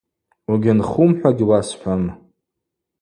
Угьынхум– 0.51 1.11
хӏва 1.19 1.29
гьуасхӏвуам. 1.37 2.03